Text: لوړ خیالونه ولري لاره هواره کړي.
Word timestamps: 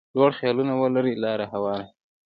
لوړ 0.15 0.31
خیالونه 0.39 0.73
ولري 0.81 1.13
لاره 1.23 1.45
هواره 1.53 1.85
کړي. 1.89 1.95